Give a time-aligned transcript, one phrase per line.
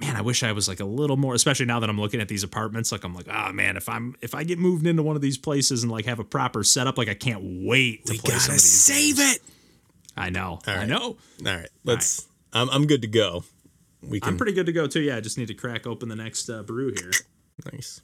[0.00, 2.28] man, I wish I was like a little more, especially now that I'm looking at
[2.28, 2.90] these apartments.
[2.92, 5.38] Like I'm like, oh man, if I'm if I get moved into one of these
[5.38, 8.54] places and like have a proper setup, like I can't wait to We play some
[8.54, 8.84] of these.
[8.84, 9.36] save games.
[9.36, 9.42] it.
[10.16, 11.02] I know, I know.
[11.02, 11.16] All
[11.56, 12.26] right, let's.
[12.52, 13.44] I'm I'm good to go.
[14.02, 14.30] We can.
[14.30, 15.00] I'm pretty good to go too.
[15.00, 17.10] Yeah, I just need to crack open the next uh, brew here.
[17.72, 18.00] nice.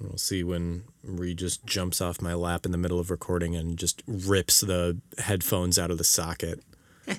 [0.00, 3.76] We'll see when Ree just jumps off my lap in the middle of recording and
[3.78, 6.62] just rips the headphones out of the socket.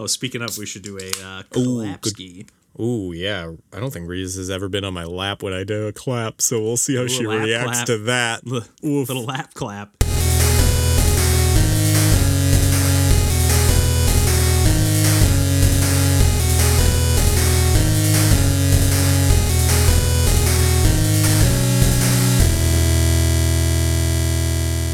[0.00, 2.50] Oh, speaking of, we should do a uh, Ooh, good-.
[2.80, 3.52] Ooh, yeah.
[3.72, 6.40] I don't think Reese has ever been on my lap when I do a clap,
[6.40, 7.86] so we'll see how she reacts clap.
[7.86, 8.42] to that.
[8.46, 9.94] L- little lap clap.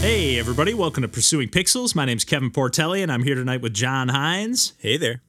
[0.00, 1.94] Hey, everybody, welcome to Pursuing Pixels.
[1.94, 4.74] My name's Kevin Portelli, and I'm here tonight with John Hines.
[4.78, 5.22] Hey there.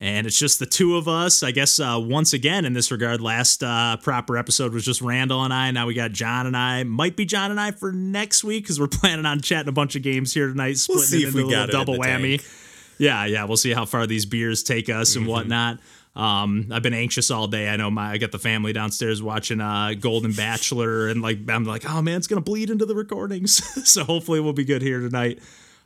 [0.00, 1.42] And it's just the two of us.
[1.42, 5.42] I guess uh, once again, in this regard, last uh, proper episode was just Randall
[5.42, 5.70] and I.
[5.72, 6.84] Now we got John and I.
[6.84, 9.96] Might be John and I for next week because we're planning on chatting a bunch
[9.96, 12.38] of games here tonight, splitting see it if we a got double whammy.
[12.38, 12.44] tank.
[12.98, 13.44] Yeah, yeah.
[13.44, 15.18] We'll see how far these beers take us Mm-hmm.
[15.20, 15.78] and whatnot.
[16.14, 17.68] Um, I've been anxious all day.
[17.68, 21.64] I know my I got the family downstairs watching uh Golden Bachelor and like I'm
[21.64, 23.62] like, oh man, it's gonna bleed into the recordings.
[23.88, 25.38] so hopefully we'll be good here tonight.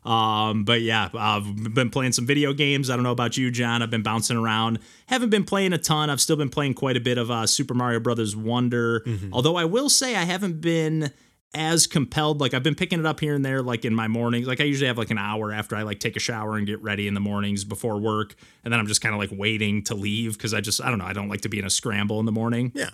[0.04, 2.90] Um, but yeah, I've been playing some video games.
[2.90, 3.82] I don't know about you, John.
[3.82, 4.80] I've been bouncing around.
[5.06, 6.10] Haven't been playing a ton.
[6.10, 9.04] I've still been playing quite a bit of uh, Super Mario Brothers Wonder.
[9.32, 11.12] Although I will say I haven't been
[11.54, 12.40] as compelled.
[12.40, 14.46] Like I've been picking it up here and there, like in my mornings.
[14.46, 16.82] Like I usually have like an hour after I like take a shower and get
[16.82, 19.94] ready in the mornings before work, and then I'm just kind of like waiting to
[19.94, 21.04] leave because I just I don't know.
[21.04, 22.72] I don't like to be in a scramble in the morning.
[22.74, 22.90] Yeah.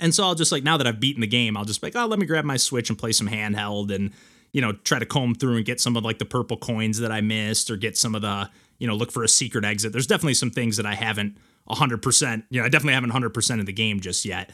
[0.00, 1.96] And so I'll just like now that I've beaten the game, I'll just be like,
[1.96, 4.12] oh, let me grab my Switch and play some handheld and
[4.58, 7.12] you know try to comb through and get some of like the purple coins that
[7.12, 9.92] I missed or get some of the you know look for a secret exit.
[9.92, 11.36] There's definitely some things that I haven't
[11.70, 12.42] 100%.
[12.50, 14.50] You know, I definitely haven't 100% of the game just yet.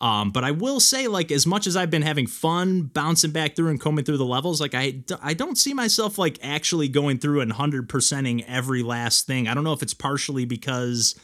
[0.00, 3.56] Um, but I will say, like, as much as I've been having fun bouncing back
[3.56, 5.02] through and combing through the levels, like, I,
[5.34, 9.48] don't see myself, like, actually going through and 100%ing every last thing.
[9.48, 11.18] I don't know if it's partially because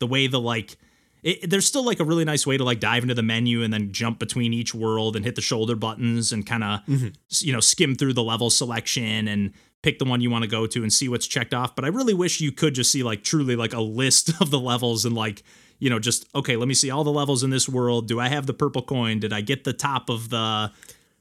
[0.00, 0.76] the way the, like,
[1.22, 3.72] it, there's still, like, a really nice way to, like, dive into the menu and
[3.72, 7.08] then jump between each world and hit the shoulder buttons and kind of, mm-hmm.
[7.40, 10.66] you know, skim through the level selection and pick the one you want to go
[10.66, 11.74] to and see what's checked off.
[11.74, 14.60] But I really wish you could just see, like, truly, like, a list of the
[14.60, 15.42] levels and, like,
[15.78, 18.06] you know, just okay, let me see all the levels in this world.
[18.06, 19.18] Do I have the purple coin?
[19.18, 20.70] Did I get the top of the,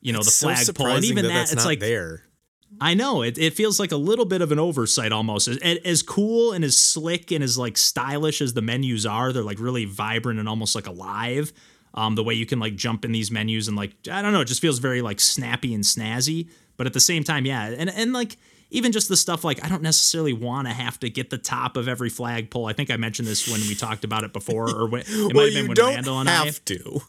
[0.01, 0.65] you know, It's the flagpole?
[0.65, 2.23] surprising and even that, that, it's like there.
[2.81, 3.37] I know it.
[3.37, 5.47] It feels like a little bit of an oversight almost.
[5.47, 9.43] As, as cool and as slick and as like stylish as the menus are, they're
[9.43, 11.51] like really vibrant and almost like alive.
[11.93, 14.41] Um, the way you can like jump in these menus and like I don't know,
[14.41, 16.49] it just feels very like snappy and snazzy.
[16.77, 18.37] But at the same time, yeah, and and like
[18.71, 21.75] even just the stuff like I don't necessarily want to have to get the top
[21.75, 22.67] of every flagpole.
[22.67, 25.45] I think I mentioned this when we talked about it before, or when, it might
[25.45, 26.45] have been when Randall and I.
[26.45, 27.01] have to.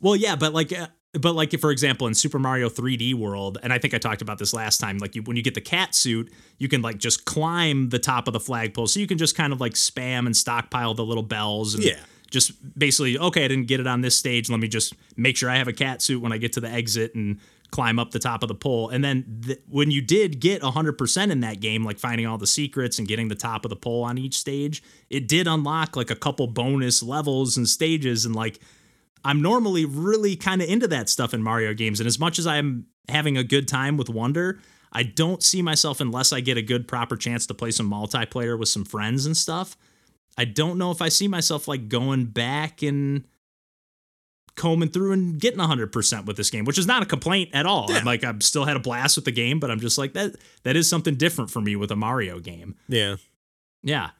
[0.00, 3.72] Well, yeah, but like, uh, but like, for example, in Super Mario 3D World, and
[3.72, 4.98] I think I talked about this last time.
[4.98, 8.28] Like, you, when you get the cat suit, you can like just climb the top
[8.28, 11.22] of the flagpole, so you can just kind of like spam and stockpile the little
[11.22, 11.84] bells and.
[11.84, 11.98] Yeah.
[12.30, 14.48] Just basically, okay, I didn't get it on this stage.
[14.48, 16.68] Let me just make sure I have a cat suit when I get to the
[16.68, 17.40] exit and
[17.70, 18.88] climb up the top of the pole.
[18.88, 22.46] And then th- when you did get 100% in that game, like finding all the
[22.46, 26.10] secrets and getting the top of the pole on each stage, it did unlock like
[26.10, 28.24] a couple bonus levels and stages.
[28.24, 28.60] And like,
[29.24, 32.00] I'm normally really kind of into that stuff in Mario games.
[32.00, 34.60] And as much as I'm having a good time with Wonder,
[34.92, 38.58] I don't see myself unless I get a good proper chance to play some multiplayer
[38.58, 39.76] with some friends and stuff.
[40.38, 43.24] I don't know if I see myself like going back and
[44.56, 47.90] combing through and getting 100% with this game, which is not a complaint at all.
[47.92, 50.36] I'm like I've still had a blast with the game, but I'm just like that
[50.64, 52.76] that is something different for me with a Mario game.
[52.88, 53.16] Yeah.
[53.82, 54.10] Yeah.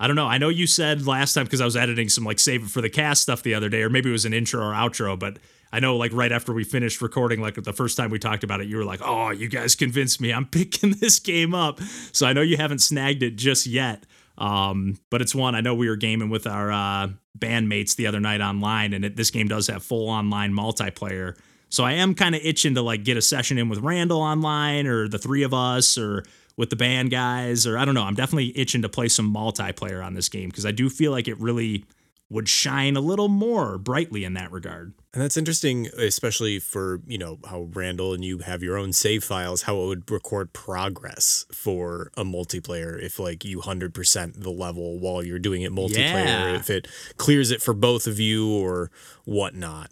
[0.00, 0.26] I don't know.
[0.26, 2.80] I know you said last time because I was editing some like save it for
[2.80, 5.38] the cast stuff the other day, or maybe it was an intro or outro, but
[5.72, 8.60] I know like right after we finished recording, like the first time we talked about
[8.60, 11.80] it, you were like, Oh, you guys convinced me I'm picking this game up.
[12.12, 14.04] So I know you haven't snagged it just yet.
[14.38, 18.20] Um, but it's one I know we were gaming with our uh, bandmates the other
[18.20, 21.36] night online, and it, this game does have full online multiplayer.
[21.70, 24.86] So I am kind of itching to like get a session in with Randall online,
[24.86, 26.24] or the three of us, or
[26.58, 28.02] with the band guys, or I don't know.
[28.02, 31.28] I'm definitely itching to play some multiplayer on this game because I do feel like
[31.28, 31.84] it really
[32.30, 34.92] would shine a little more brightly in that regard.
[35.14, 39.24] And that's interesting, especially for, you know, how Randall and you have your own save
[39.24, 44.98] files, how it would record progress for a multiplayer if, like, you 100% the level
[44.98, 46.56] while you're doing it multiplayer, Yeah.
[46.56, 48.90] if it clears it for both of you or
[49.24, 49.90] whatnot.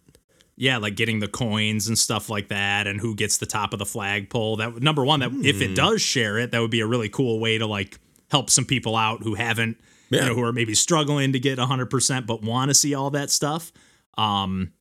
[0.56, 3.78] Yeah, like getting the coins and stuff like that, and who gets the top of
[3.78, 4.56] the flagpole.
[4.56, 7.38] That number one, that if it does share it, that would be a really cool
[7.40, 7.98] way to like
[8.30, 9.78] help some people out who haven't
[10.10, 10.22] Yeah.
[10.22, 13.30] you know, who are maybe struggling to get 100% but want to see all that
[13.30, 13.70] stuff.
[14.18, 14.72] Um,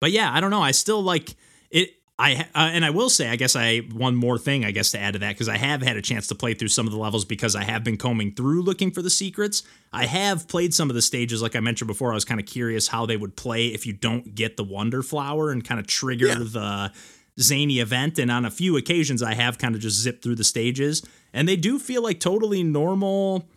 [0.00, 0.62] but yeah, I don't know.
[0.62, 1.34] I still like
[1.70, 1.90] it.
[2.20, 4.98] I uh, and I will say, I guess I one more thing, I guess to
[5.00, 6.98] add to that because I have had a chance to play through some of the
[6.98, 9.62] levels because I have been combing through looking for the secrets.
[9.92, 12.10] I have played some of the stages, like I mentioned before.
[12.12, 15.02] I was kind of curious how they would play if you don't get the Wonder
[15.02, 16.34] Flower and kind of trigger Yeah.
[16.34, 16.92] the
[17.40, 18.18] zany event.
[18.18, 21.02] And on a few occasions, I have kind of just zipped through the stages,
[21.32, 23.48] and they do feel like totally normal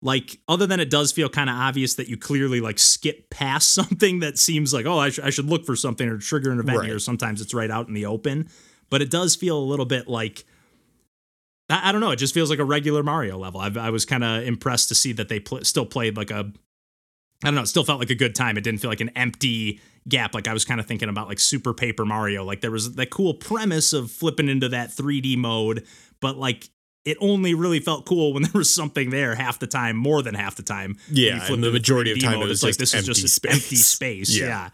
[0.00, 3.72] like other than it does feel kind of obvious that you clearly like skip past
[3.74, 6.60] something that seems like oh I, sh- I should look for something or trigger an
[6.60, 6.88] event Right.
[6.88, 8.48] here sometimes it's right out in the open.
[8.90, 10.44] But it does feel a little bit like
[11.68, 13.60] i, I don't know it just feels like a regular mario level.
[13.60, 16.50] I, I was kind of impressed to see that they pl- still played like a
[17.42, 18.56] i don't know it still felt like a good time.
[18.56, 20.32] It didn't feel like an empty gap.
[20.34, 22.44] Like i was kind of thinking about like super paper mario.
[22.44, 25.84] Like there was that cool premise of flipping into that 3d mode
[26.20, 26.68] but like
[27.04, 30.34] it only really felt cool when there was something there half the time, more than
[30.34, 30.96] half the time.
[31.10, 33.52] Yeah, and the majority of 3D time it was like this is just space.
[33.54, 34.36] empty space.
[34.38, 34.46] Yeah.
[34.46, 34.68] Yeah.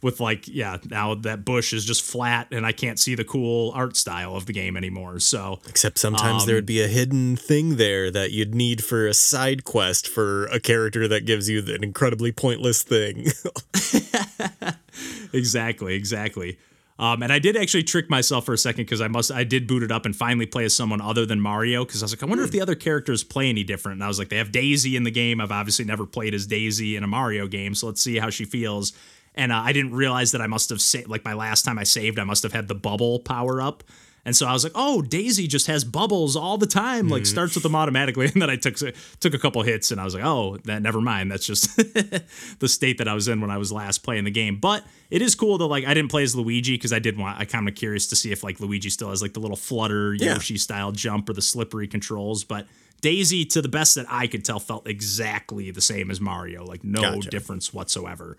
[0.00, 3.72] With like, yeah, now that bush is just flat and I can't see the cool
[3.74, 5.18] art style of the game anymore.
[5.18, 9.08] So Except sometimes there Um, would be a hidden thing there that you'd need for
[9.08, 13.26] a side quest for a character that gives you an incredibly pointless thing.
[15.32, 16.58] exactly, exactly.
[16.98, 19.68] Um, and I did actually trick myself for a second because I must I did
[19.68, 22.22] boot it up and finally play as someone other than Mario because I was like
[22.24, 23.96] I wonder if the other characters play any different.
[23.96, 25.40] And I was like they have Daisy in the game.
[25.40, 28.44] I've obviously never played as Daisy in a Mario game, so let's see how she
[28.44, 28.92] feels.
[29.36, 31.84] And uh, I didn't realize that I must have sa- like my last time I
[31.84, 33.84] saved I must have had the bubble power up.
[34.24, 37.08] And so I was like, "Oh, Daisy just has bubbles all the time.
[37.08, 38.76] Like starts with them automatically." And then I took
[39.20, 41.30] took a couple hits, and I was like, "Oh, that never mind.
[41.30, 41.74] That's just
[42.58, 45.22] the state that I was in when I was last playing the game." But it
[45.22, 45.86] is cool that like.
[45.86, 47.38] I didn't play as Luigi because I did want.
[47.40, 50.14] I kind of curious to see if like Luigi still has like the little flutter
[50.14, 50.34] Yeah.
[50.34, 52.44] Yoshi style jump or the slippery controls.
[52.44, 52.66] But
[53.00, 56.64] Daisy, to the best that I could tell, felt exactly the same as Mario.
[56.64, 57.30] Like no Gotcha.
[57.30, 58.36] difference whatsoever.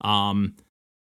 [0.00, 0.54] Um,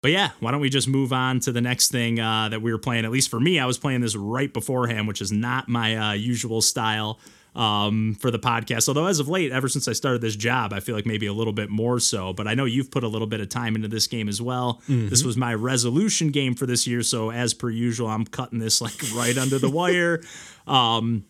[0.06, 2.72] but yeah, why don't we just move on to the next thing uh, that we
[2.72, 3.06] were playing?
[3.06, 6.14] At least for me, I was playing this right beforehand, which is not my uh,
[6.14, 7.20] usual style
[7.56, 8.88] um, for the podcast.
[8.88, 11.34] Although as of late, ever since I started this job, I feel like maybe a
[11.34, 12.34] little bit more so.
[12.34, 14.84] But I know you've put a little bit of time into this game as well.
[15.10, 18.82] This was my resolution game for this year, so as per usual, I'm cutting this
[18.82, 20.22] like right under the wire.
[20.68, 21.26] Um,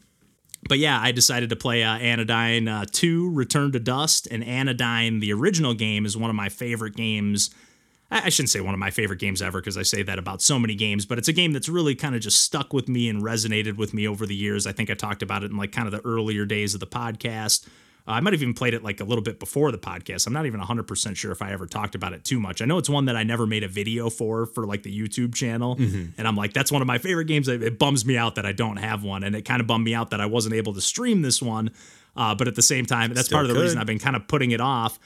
[0.68, 4.28] but yeah, I decided to play uh, Anodyne uh, 2 Return to Dust.
[4.30, 7.52] And Anodyne, the original game, is one of my favorite games.
[8.12, 10.60] I shouldn't say one of my favorite games ever because I say that about so
[10.60, 13.24] many games, but it's a game that's really kind of just stuck with me and
[13.24, 14.68] resonated with me over the years.
[14.68, 16.88] I think I talked about it in like kind of the earlier days of the
[16.88, 17.68] podcast.
[18.08, 20.28] Uh, I might have even played it like a little bit before the podcast.
[20.28, 22.62] I'm not even 100% sure if I ever talked about it too much.
[22.62, 25.34] I know it's one that I never made a video for for like the YouTube
[25.34, 25.76] channel.
[26.18, 27.48] And I'm like, that's one of my favorite games.
[27.48, 29.24] It, bums me out that I don't have one.
[29.24, 31.72] And it kind of bummed me out that I wasn't able to stream this one.
[32.16, 34.16] Uh, but at the same time, that's Still part of the reason I've been kind
[34.16, 35.00] of putting it off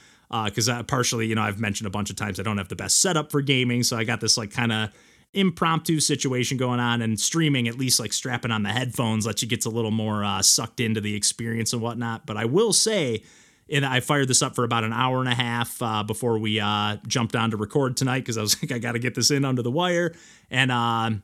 [0.45, 2.75] because uh, partially, you know, I've mentioned a bunch of times I don't have the
[2.75, 4.89] best setup for gaming, so I got this like kind of
[5.33, 9.47] impromptu situation going on, and streaming at least like strapping on the headphones lets you
[9.47, 12.25] get a little more uh, sucked into the experience and whatnot.
[12.25, 13.23] But I will say.
[13.71, 16.59] And I fired this up for about an hour and a half uh, before we
[16.59, 19.29] uh, jumped on to record tonight because I was like, I got to get this
[19.29, 20.15] in under the wire.
[20.49, 21.21] And um,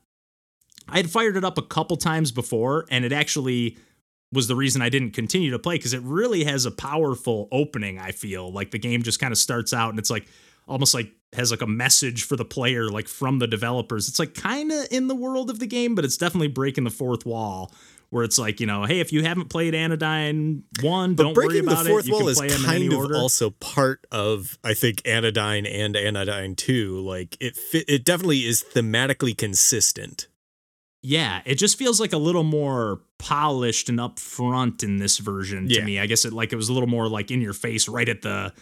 [0.87, 3.77] I had fired it up a couple times before, and it actually
[4.35, 7.97] was the reason I didn't continue to play because it really has a powerful opening.
[7.97, 10.27] I feel like the game just kind of starts out and it's like
[10.67, 14.07] almost like has like a message for the player, like from the developers.
[14.07, 16.89] It's like kind of in the world of the game, but it's definitely breaking the
[16.91, 17.71] fourth wall.
[18.11, 21.47] Where it's like you know, hey, if you haven't played Anodyne one, But don't worry
[21.47, 22.11] breaking the about fourth it.
[22.11, 23.15] Wall is play in any kind of order.
[23.17, 26.99] also part of I think Anodyne and Anodyne 2.
[26.99, 30.27] Like it fit, it definitely is thematically consistent.
[31.01, 35.75] Yeah, it just feels like a little more polished and upfront in this version to
[35.75, 35.85] Yeah.
[35.85, 35.99] me.
[35.99, 38.21] I guess it like it was a little more like in your face right at
[38.21, 38.53] the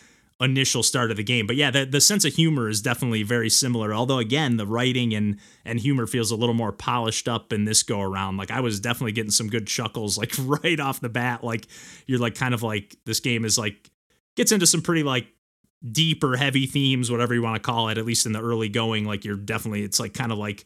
[0.41, 1.47] initial start of the game.
[1.47, 3.93] But yeah, the, the sense of humor is definitely very similar.
[3.93, 7.83] Although again, the writing and and humor feels a little more polished up in this
[7.83, 8.37] go around.
[8.37, 11.43] Like I was definitely getting some good chuckles like right off the bat.
[11.43, 11.67] Like
[12.07, 13.89] you're like kind of like this game is like
[14.35, 15.27] gets into some pretty like
[15.91, 18.69] deep or heavy themes, whatever you want to call it, at least in the early
[18.69, 19.05] going.
[19.05, 20.65] Like you're definitely it's like kind of like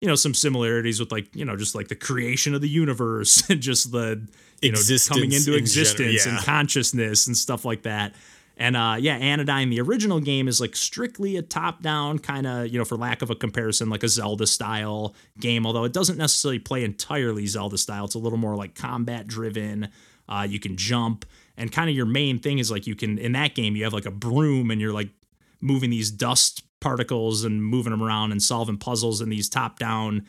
[0.00, 3.42] you know some similarities with like you know just like the creation of the universe
[3.50, 4.26] and just the
[4.60, 8.14] you know coming into in existence general, and consciousness and stuff like that.
[8.58, 12.68] And uh yeah anodyne the original game is like strictly a top down kind of
[12.68, 16.16] you know for lack of a comparison like a zelda style game although it doesn't
[16.16, 19.88] necessarily play entirely zelda style it's a little more like combat driven
[20.28, 21.26] uh you can jump.
[21.58, 23.92] And kind of your main thing is like you can in that game you have
[23.92, 25.10] like a broom and you're like
[25.60, 30.24] moving these dust particles and moving them around and solving puzzles in these top down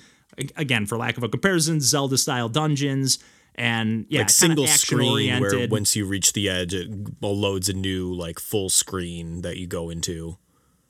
[0.55, 3.19] again for lack of a comparison zelda style dungeons
[3.57, 6.89] and yeah, like single screen where once you reach the edge, it
[7.21, 10.37] loads a new like full screen that you go into.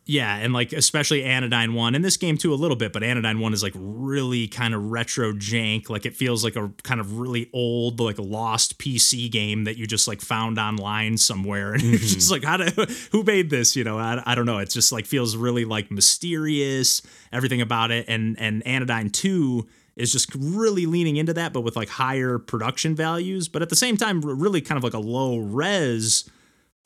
[0.10, 3.40] Yeah, and like especially Anodyne One, and this game too a little bit, but Anodyne
[3.40, 5.90] One is like really kind of retro jank.
[5.90, 9.86] Like it feels like a kind of really old, like lost PC game that you
[9.86, 11.96] just like found online somewhere, and mm-hmm.
[11.96, 13.76] it's just like how do who made this?
[13.76, 14.60] You know, I, I don't know.
[14.60, 17.02] It just like feels really like mysterious,
[17.34, 21.76] everything about it, and and Anodyne Two is just really leaning into that, but with
[21.76, 25.38] like higher production values, but at the same time, really kind of like a low
[25.38, 26.30] res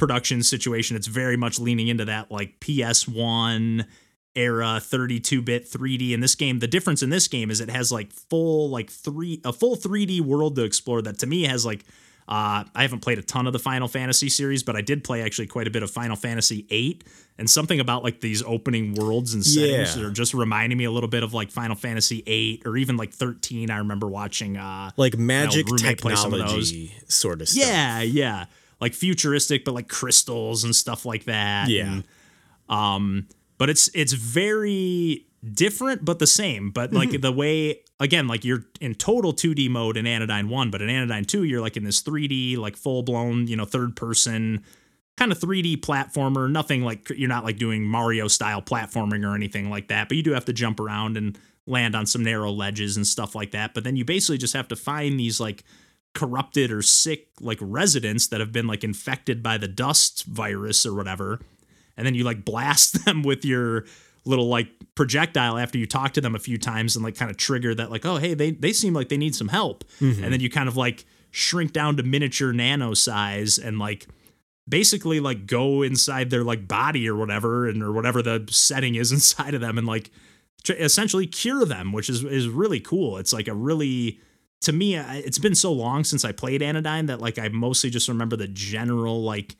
[0.01, 0.97] production situation.
[0.97, 3.85] It's very much leaning into that like PS1
[4.33, 6.57] era 32-bit 3D in this game.
[6.57, 10.21] The difference in this game is it has like full like 3 a full 3D
[10.21, 11.85] world to explore that to me has like
[12.27, 15.21] uh, I haven't played a ton of the Final Fantasy series, but I did play
[15.21, 17.01] actually quite a bit of Final Fantasy VIII,
[17.37, 20.05] and something about like these opening worlds and settings yeah.
[20.05, 23.11] are just reminding me a little bit of like Final Fantasy VIII or even like
[23.11, 23.69] 13.
[23.69, 27.67] I remember watching uh, like magic technology sort of stuff.
[27.67, 28.45] Yeah, yeah
[28.81, 31.69] like futuristic, but like crystals and stuff like that.
[31.69, 31.85] Yeah.
[31.85, 32.03] And,
[32.67, 36.71] um, but it's it's very different but the same.
[36.71, 37.21] But like mm-hmm.
[37.21, 41.25] the way again, like you're in total 2D mode in Anodyne 1, but in Anodyne
[41.25, 44.63] 2, you're like in this 3D, like full blown, you know, third person
[45.17, 46.51] kind of 3D platformer.
[46.51, 50.23] Nothing like you're not like doing Mario style platforming or anything like that, but you
[50.23, 53.75] do have to jump around and land on some narrow ledges and stuff like that.
[53.75, 55.63] But then you basically just have to find these like
[56.13, 60.93] corrupted or sick like residents that have been like infected by the dust virus or
[60.93, 61.39] whatever
[61.97, 63.85] and then you like blast them with your
[64.25, 67.37] little like projectile after you talk to them a few times and like kind of
[67.37, 70.23] trigger that like oh hey they they seem like they need some help mm-hmm.
[70.23, 74.07] and then you kind of like shrink down to miniature nano size and like
[74.67, 79.11] basically like go inside their like body or whatever and or whatever the setting is
[79.13, 80.11] inside of them and like
[80.63, 84.19] tr- essentially cure them which is is really cool it's like a really
[84.61, 88.07] to me, it's been so long since I played Anodyne that like I mostly just
[88.07, 89.55] remember the general like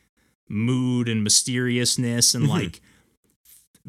[0.48, 2.54] mood and mysteriousness and mm-hmm.
[2.54, 2.82] like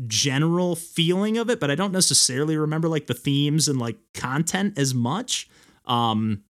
[0.06, 4.78] general feeling of it, but I don't necessarily remember like the themes and like content
[4.78, 5.48] as much.
[5.86, 6.44] Um,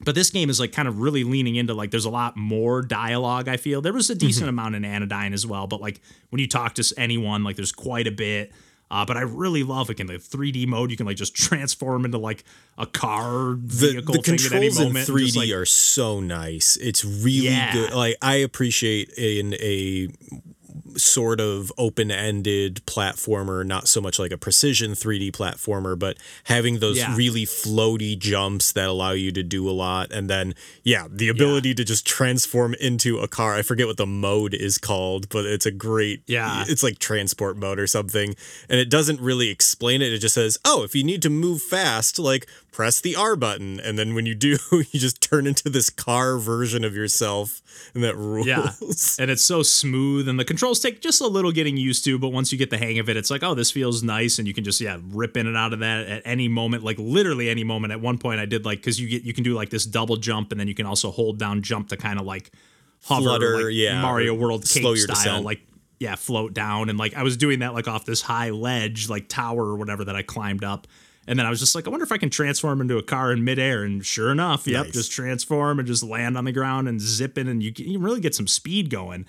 [0.00, 2.82] but this game is like kind of really leaning into like there's a lot more
[2.82, 3.46] dialogue.
[3.46, 4.58] I feel there was a decent mm-hmm.
[4.58, 8.08] amount in Anodyne as well, but like when you talk to anyone, like there's quite
[8.08, 8.52] a bit.
[8.92, 10.90] Uh, but I really love it in the 3D mode.
[10.90, 12.44] You can like just transform into like
[12.76, 14.12] a car vehicle.
[14.12, 16.76] The, the controls in 3D like, are so nice.
[16.76, 17.72] It's really yeah.
[17.72, 17.94] good.
[17.94, 20.08] Like I appreciate in a
[20.96, 26.98] sort of open-ended platformer, not so much like a precision 3D platformer, but having those
[26.98, 27.14] yeah.
[27.16, 31.70] really floaty jumps that allow you to do a lot and then yeah, the ability
[31.70, 31.74] yeah.
[31.76, 33.54] to just transform into a car.
[33.54, 36.64] I forget what the mode is called, but it's a great Yeah.
[36.68, 38.34] It's like transport mode or something.
[38.68, 40.12] And it doesn't really explain it.
[40.12, 43.78] It just says, "Oh, if you need to move fast, like press the R button,
[43.78, 47.62] and then when you do, you just turn into this car version of yourself,
[47.94, 48.46] and that rules.
[48.46, 48.72] Yeah,
[49.18, 52.30] and it's so smooth, and the controls take just a little getting used to, but
[52.30, 54.54] once you get the hang of it, it's like, oh, this feels nice, and you
[54.54, 57.62] can just yeah rip in and out of that at any moment, like literally any
[57.62, 57.92] moment.
[57.92, 60.16] At one point, I did like because you get you can do like this double
[60.16, 62.50] jump, and then you can also hold down jump to kind of like
[63.04, 65.44] hover, Flutter, like yeah, Mario World slow your style, descent.
[65.44, 65.60] like
[66.00, 69.28] yeah, float down, and like I was doing that like off this high ledge, like
[69.28, 70.86] tower or whatever that I climbed up
[71.26, 73.32] and then I was just like, I wonder if I can transform into a car
[73.32, 73.84] in midair.
[73.84, 74.94] And sure enough, yep, nice.
[74.94, 77.98] just transform and just land on the ground and zip in, and you can, you
[77.98, 79.26] really get some speed going.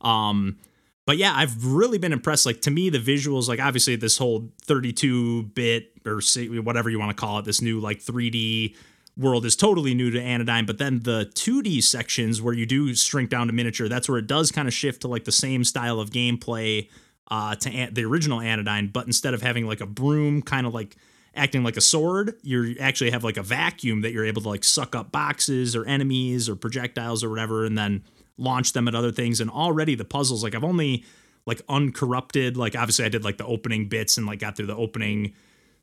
[0.00, 0.58] Um,
[1.06, 2.46] but yeah, I've really been impressed.
[2.46, 6.20] Like to me, the visuals, like obviously this whole 32 bit or
[6.62, 8.74] whatever you want to call it, this new like 3D
[9.16, 10.66] world is totally new to Anodyne.
[10.66, 14.26] But then the 2D sections where you do shrink down to miniature, that's where it
[14.26, 16.88] does kind of shift to like the same style of gameplay
[17.30, 18.88] uh, to an- the original Anodyne.
[18.88, 20.96] But instead of having like a broom kind of like
[21.36, 22.34] acting like a sword.
[22.42, 25.84] You actually have like a vacuum that you're able to like suck up boxes or
[25.84, 28.02] enemies or projectiles or whatever, and then
[28.38, 29.40] launch them at other things.
[29.40, 31.04] And already the puzzles, like I've only
[31.46, 34.76] like uncorrupted, like obviously I did like the opening bits and like got through the
[34.76, 35.34] opening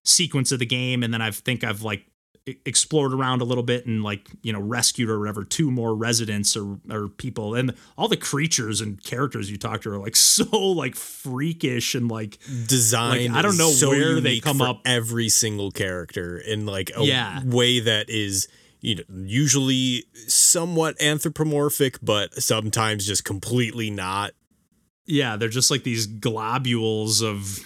[0.03, 2.05] sequence of the game, and then I think I've like
[2.65, 6.57] explored around a little bit and like you know rescued or whatever two more residents
[6.57, 10.45] or or people and all the creatures and characters you talk to are like so
[10.57, 15.29] like freakish and like design like, I don't know so where they come up every
[15.29, 17.41] single character in like a yeah.
[17.45, 18.49] way that is
[18.81, 24.31] you know usually somewhat anthropomorphic but sometimes just completely not
[25.05, 27.59] yeah they're just like these globules of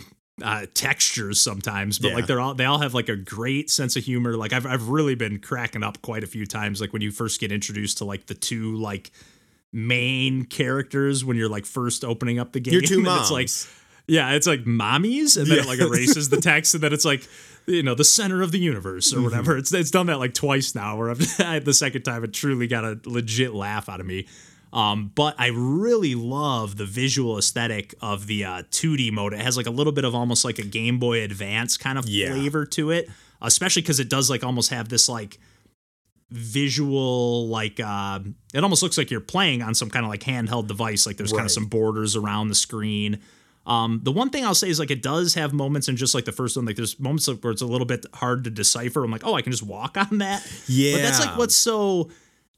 [0.44, 2.16] uh, textures sometimes, but yeah.
[2.16, 4.36] like they're all they all have like a great sense of humor.
[4.38, 6.80] Like I've I've really been cracking up quite a few times.
[6.80, 9.12] Like when you first get introduced to like the two like
[9.74, 12.74] main characters when you're like first opening up the game.
[12.74, 13.22] Your two moms.
[13.22, 13.50] It's like
[14.08, 17.28] Yeah, it's like mommies, and then it like erases the text, and then it's like,
[17.66, 19.58] you know, the center of the universe or whatever.
[19.58, 20.98] It's it's done that like twice now.
[20.98, 21.20] Where I've,
[21.66, 24.28] the second time it truly got a legit laugh out of me.
[24.74, 29.34] Um, but I really love the visual aesthetic of the uh, 2D mode.
[29.34, 32.08] It has like a little bit of almost like a Game Boy Advance kind of
[32.08, 32.34] Yeah.
[32.34, 33.10] flavor to it,
[33.42, 35.40] especially because it does like almost have this like
[36.30, 38.20] visual like uh
[38.54, 41.32] it almost looks like you're playing on some kind of like handheld device like there's
[41.32, 43.20] kind of some borders around the screen
[43.66, 46.26] um the one thing i'll say is like it does have moments and just like
[46.26, 49.10] the first one like there's moments where it's a little bit hard to decipher i'm
[49.12, 50.98] like oh i can just walk on that Yeah.
[50.98, 52.10] but that's like what's so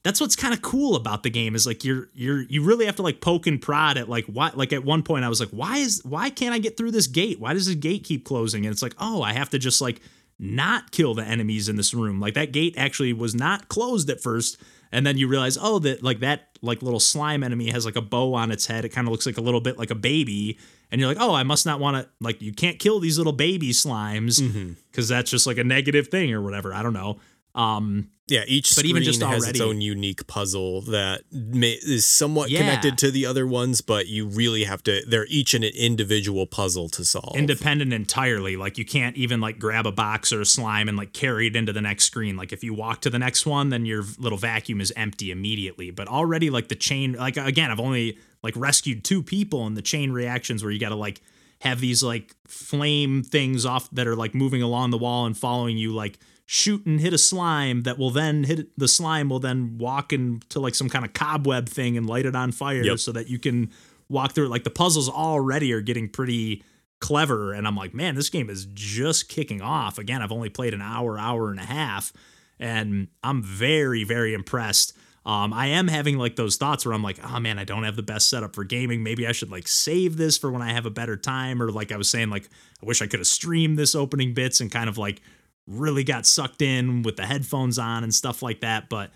[0.04, 2.96] that's what's kind of cool about the game is like you're you're you really have
[2.96, 5.50] to like poke and prod at like why like at one point I was like
[5.50, 7.40] why is why can't I get through this gate?
[7.40, 8.66] Why does this gate keep closing?
[8.66, 10.02] And it's like oh I have to just like
[10.40, 12.22] not kill the enemies in this room.
[12.22, 14.58] Like that gate actually was not closed at first
[14.92, 18.02] and then you realize oh that like that like little slime enemy has like a
[18.02, 18.86] bow on its head.
[18.86, 20.58] It kind of looks like a little bit like a baby
[20.92, 23.34] and you're like oh I must not want to like you can't kill these little
[23.34, 24.74] baby slimes mm-hmm.
[24.90, 27.20] because that's just like a negative thing or whatever I don't know
[27.56, 32.06] um Yeah, each But screen even just has its own unique puzzle that may, is
[32.06, 32.60] somewhat Yeah.
[32.60, 35.02] connected to the other ones, but you really have to.
[35.08, 37.36] They're each an individual puzzle to solve.
[37.36, 38.56] independent entirely.
[38.56, 41.56] Like you can't even like grab a box or a slime and like carry it
[41.56, 42.38] into the next screen.
[42.38, 45.90] Like if you walk to the next one, then your little vacuum is empty immediately.
[45.90, 49.82] But already like the chain, like again, I've only like rescued two people and the
[49.82, 51.22] chain reactions where you got to like
[51.62, 55.78] have these like flame things off that are like moving along the wall and following
[55.80, 56.20] you like
[56.52, 60.60] shoot and hit a slime that will then hit the slime will then walk into
[60.60, 62.98] like some kind of cobweb thing and light it on fire Yep.
[62.98, 63.70] so that you can
[64.10, 64.50] walk through it.
[64.50, 66.64] Like the puzzles already are getting pretty
[67.00, 70.00] clever and I'm like, man, this game is just kicking off.
[70.00, 72.12] Again, I've only played an hour, hour and a half,
[72.60, 74.98] and I'm very, very impressed.
[75.28, 77.96] Um, I am having like those thoughts where I'm like, oh man, I don't have
[77.96, 79.04] the best setup for gaming.
[79.04, 81.62] Maybe I should like save this for when I have a better time.
[81.62, 82.50] Or like I was saying, like
[82.82, 85.22] I wish I could have streamed this opening bits and kind of like
[85.70, 88.90] really got sucked in with the headphones on and stuff like that.
[88.90, 89.12] But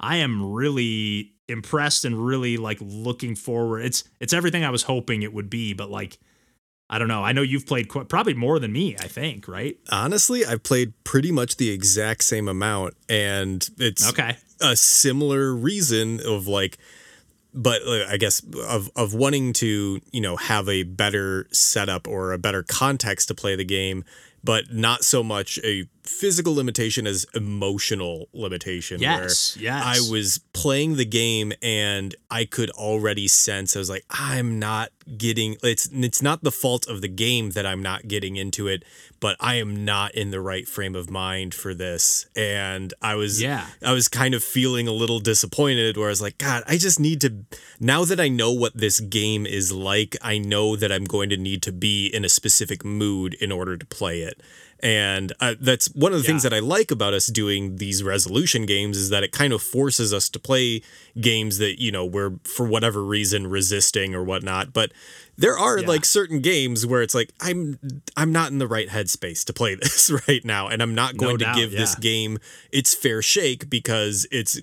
[0.00, 3.80] I am really impressed and really like looking forward.
[3.84, 6.18] It's it's everything I was hoping it would be, but like
[6.90, 7.22] I don't know.
[7.22, 8.96] I know you've played quite, probably more than me.
[8.98, 9.76] I think, right?
[9.90, 14.38] Honestly, I've played pretty much the exact same amount, and it's Okay.
[14.62, 16.78] a similar reason of like
[17.54, 22.32] but uh, I guess of of wanting to, you know, have a better setup or
[22.32, 24.04] a better context to play the game,
[24.44, 29.84] but not so much a physical limitation as emotional limitation Yes, where yes.
[29.84, 34.90] I was playing the game and I could already sense I was like I'm not
[35.16, 38.84] getting it's it's not the fault of the game that I'm not getting into it
[39.20, 43.40] but I am not in the right frame of mind for this and I was
[43.40, 43.66] Yeah.
[43.84, 47.00] I was kind of feeling a little disappointed where I was like, God, I just
[47.00, 47.44] need to
[47.80, 51.36] now that I know what this game is like, I know that I'm going to
[51.36, 54.40] need to be in a specific mood in order to play it.
[54.80, 58.64] And uh, that's one of the things that I like about us doing these resolution
[58.64, 60.82] games is that it kind of forces us to play
[61.20, 64.72] games that, you know, we're for whatever reason resisting or whatnot.
[64.72, 64.92] But
[65.36, 65.88] there are Yeah.
[65.88, 67.78] like certain games where it's like I'm
[68.16, 71.20] I'm not in the right headspace to play this right now and I'm not No
[71.26, 72.38] going to doubt, give this game
[72.70, 74.60] its fair shake because it's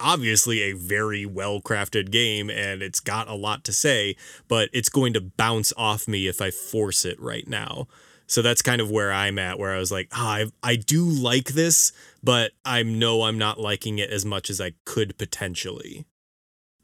[0.00, 4.16] obviously a very well crafted game and it's got a lot to say,
[4.48, 7.86] but it's going to bounce off me if I force it right now.
[8.26, 11.04] So that's kind of where I'm at, where I was like, ah, I, I do
[11.04, 16.06] like this, but I know I'm not liking it as much as I could potentially.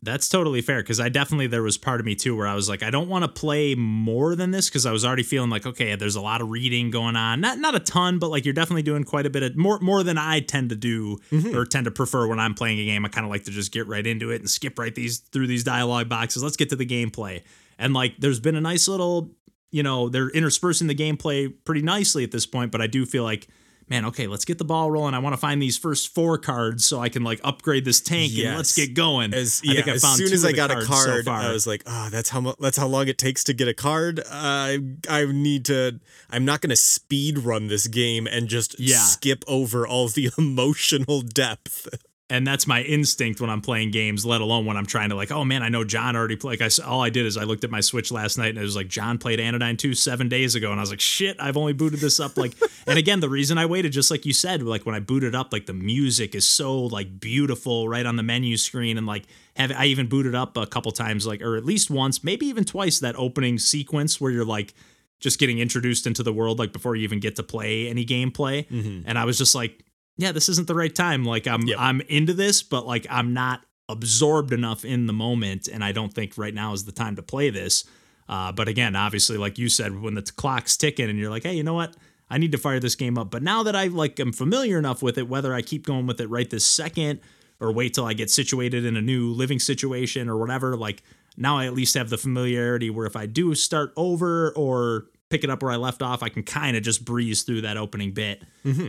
[0.00, 2.68] That's totally fair because I definitely there was part of me too where I was
[2.68, 5.66] like I don't want to play more than this because I was already feeling like
[5.66, 7.40] okay there's a lot of reading going on.
[7.40, 10.04] Not not a ton but like you're definitely doing quite a bit of more more
[10.04, 11.18] than I tend to do
[11.56, 13.04] or tend to prefer when I'm playing a game.
[13.04, 15.48] I kind of like to just get right into it and skip right these through
[15.48, 16.44] these dialogue boxes.
[16.44, 17.42] Let's get to the gameplay.
[17.76, 19.32] And like there's been a nice little
[19.70, 23.24] you know they're interspersing the gameplay pretty nicely at this point but I do feel
[23.24, 23.48] like
[23.90, 26.84] man okay let's get the ball rolling I want to find these first four cards
[26.84, 30.02] so I can like upgrade this tank and let's get going As I yeah, as
[30.16, 31.44] soon as I got a cards so card.
[31.44, 33.74] I was like, oh, that's how mu- that's how long it takes to get a
[33.74, 34.20] card.
[34.20, 34.78] Uh, I
[35.08, 36.00] I need to.
[36.30, 38.98] I'm not going to speed run this game and just Yeah.
[38.98, 41.88] skip over all the emotional depth.
[42.30, 45.30] And that's my instinct when I'm playing games, let alone when I'm trying to like,
[45.30, 46.60] oh man, I know John already played.
[46.60, 48.62] Like I, all I did is I looked at my Switch last night and it
[48.62, 51.56] was like John played Anodyne 2 seven days ago, and I was like, shit, I've
[51.56, 52.52] only booted this up like.
[52.86, 55.52] and again, the reason I waited, just like you said, like when I booted up,
[55.52, 59.24] like the music is so like beautiful right on the menu screen, and like
[59.56, 62.64] have I even booted up a couple times, like or at least once, maybe even
[62.64, 64.74] twice that opening sequence where you're like
[65.18, 68.64] just getting introduced into the world like before you even get to play any gameplay
[68.68, 69.00] mm-hmm.
[69.04, 69.84] and i was just like
[70.18, 71.76] yeah this isn't the right time like i'm Yep.
[71.80, 76.12] i'm into this but like i'm not absorbed enough in the moment and i don't
[76.12, 77.84] think right now is the time to play this
[78.28, 81.44] Uh, but again, obviously, like you said, when the t- clock's ticking and you're like,
[81.44, 81.96] hey, you know what?
[82.28, 83.30] I need to fire this game up.
[83.30, 86.20] But now that I like am familiar enough with it, whether I keep going with
[86.20, 87.20] it right this second
[87.58, 91.02] or wait till I get situated in a new living situation or whatever, like
[91.38, 95.44] now I at least have the familiarity where if I do start over or pick
[95.44, 98.12] it up where I left off, I can kind of just breeze through that opening
[98.12, 98.42] bit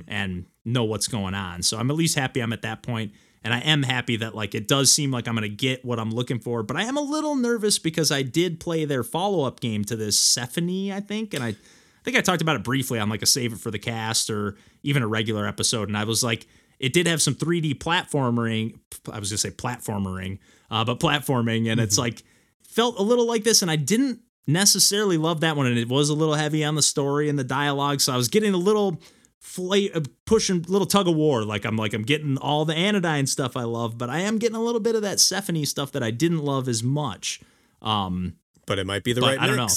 [0.08, 1.64] and know what's going on.
[1.64, 3.12] So I'm at least happy I'm at that point.
[3.42, 6.12] And I am happy that like it does seem like I'm gonna get what I'm
[6.12, 9.86] looking for, but I am a little nervous because I did play their follow-up game
[9.86, 11.56] to this Sephonie, I think, and I, I
[12.04, 14.58] think I talked about it briefly on like a save it for the cast or
[14.84, 16.48] even a regular episode, and I was like,
[16.80, 18.78] it did have some 3D platforming.
[19.10, 22.24] I was gonna say platforming, uh, but platforming, and it's like
[22.68, 26.10] felt a little like this, and I didn't necessarily love that one, and it was
[26.10, 29.02] a little heavy on the story and the dialogue, so I was getting a little
[29.40, 33.26] flight uh, pushing little tug of war like i'm like i'm getting all the anodyne
[33.26, 36.04] stuff i love but i am getting a little bit of that Sephonie stuff that
[36.04, 37.40] i didn't love as much
[37.82, 39.68] um But it might be the right I don't know.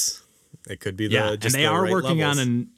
[0.69, 2.39] It could be the yeah and they the are right working levels.
[2.39, 2.71] on an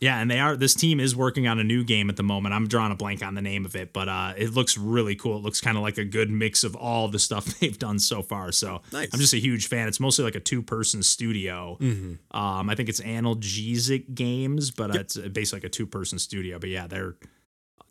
[0.00, 2.54] yeah and they are this team is working on a new game at the moment.
[2.54, 5.36] I'm drawing a blank on the name of it but uh it looks really cool.
[5.36, 8.22] It looks kind of like a good mix of all the stuff they've done so
[8.22, 9.08] far so Nice.
[9.12, 9.88] i'm just a huge fan.
[9.88, 11.76] It's mostly like a two person studio.
[11.80, 12.36] Mm-hmm.
[12.36, 16.58] um i think it's analgesic games but uh, it's basically like a two person studio
[16.58, 17.16] but yeah they're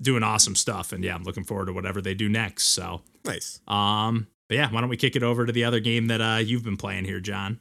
[0.02, 3.02] doing awesome stuff and yeah i'm looking forward to whatever they do next so.
[3.26, 3.60] Nice.
[3.68, 6.38] um but yeah why don't we kick it over to the other game that uh
[6.38, 7.60] you've been playing here john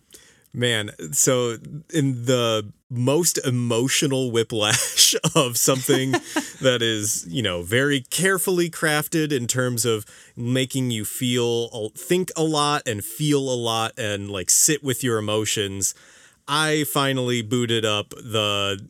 [0.52, 1.56] Man, so
[1.92, 6.12] in the most emotional whiplash of something
[6.60, 10.06] that is, you know, very carefully crafted in terms of
[10.36, 15.18] making you feel, think a lot and feel a lot and like sit with your
[15.18, 15.94] emotions,
[16.48, 18.80] I finally booted up the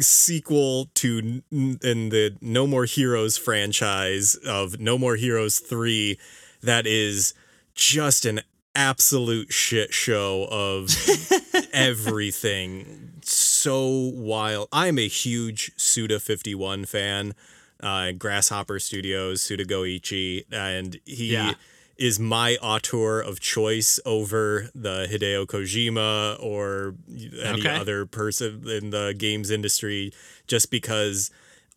[0.00, 6.18] sequel to in the No More Heroes franchise of No More Heroes 3
[6.64, 7.34] that is
[7.74, 8.40] just an
[8.74, 10.88] absolute shit show of
[11.72, 13.12] everything.
[13.22, 14.68] So wild.
[14.72, 17.34] I'm a huge Suda 51 fan.
[17.82, 21.54] Uh, Grasshopper Studios, Suda Goichi, and he Yeah.
[21.96, 26.94] is my auteur of choice over the Hideo Kojima or
[27.42, 27.68] any Okay.
[27.76, 30.12] other person in the games industry,
[30.46, 31.30] just because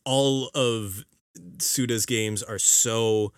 [0.05, 1.03] all of
[1.59, 3.33] Suda's games are so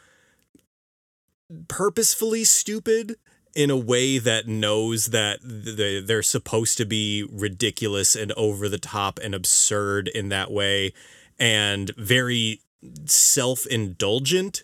[1.67, 3.15] purposefully stupid
[3.56, 8.78] in a way that knows that they- they're supposed to be ridiculous and over the
[8.78, 10.94] top and absurd in that way
[11.40, 12.62] and very
[13.06, 14.64] self-indulgent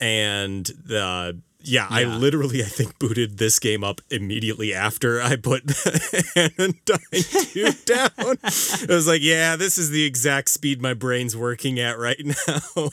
[0.00, 5.62] and uh yeah, I literally I think booted this game up immediately after I put
[6.34, 6.72] Anodyne
[7.12, 8.10] 2 down.
[8.42, 12.88] I was like, yeah, this is the exact speed my brain's working at right now.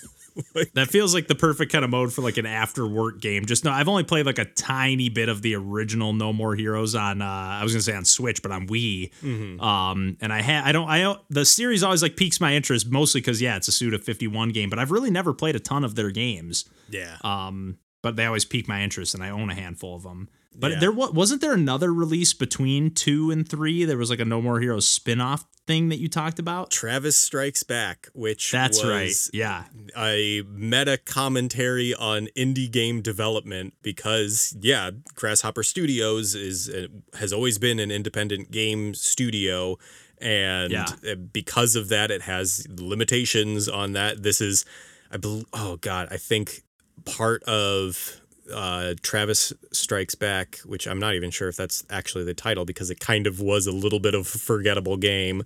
[0.73, 3.45] That feels like the perfect kind of mode for like an after work game.
[3.45, 6.95] Just no, I've only played like a tiny bit of the original No More Heroes
[6.95, 7.21] on.
[7.21, 9.11] Uh, I was gonna say on Switch, but on Wii.
[9.21, 9.59] Mm-hmm.
[9.59, 12.89] Um, and I had I don't I don't, the series always like piques my interest
[12.89, 15.59] mostly because yeah, it's a Suda fifty one game, but I've really never played a
[15.59, 16.65] ton of their games.
[16.89, 17.17] yeah.
[17.23, 20.29] Um, but they always pique my interest, and I own a handful of them.
[20.59, 20.79] But Yeah.
[20.79, 23.83] there wasn't there another release between two and three.
[23.85, 26.71] There was like a No More Heroes spin off thing that you talked about.
[26.71, 29.15] Travis Strikes Back, which That's was right.
[29.33, 29.65] Yeah.
[29.95, 36.87] a meta commentary on indie game development because yeah, Grasshopper Studios is uh,
[37.19, 39.77] has always been an independent game studio
[40.19, 40.85] and Yeah.
[41.07, 44.23] uh, because of that it has limitations on that.
[44.23, 44.65] This is
[45.11, 45.17] I
[45.53, 46.63] oh god, I think
[47.05, 48.21] part of
[48.53, 52.89] uh, Travis Strikes Back, which I'm not even sure if that's actually the title because
[52.89, 55.43] it kind of was a little bit of a forgettable game.